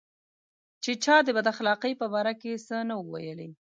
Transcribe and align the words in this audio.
چې 0.83 0.91
چا 1.03 1.15
د 1.23 1.27
بد 1.35 1.47
اخلاقۍ 1.53 1.93
په 2.01 2.05
باره 2.13 2.33
کې 2.41 2.63
څه 2.67 2.77
نه 2.89 2.93
وو 2.97 3.05
ویلي. 3.13 3.49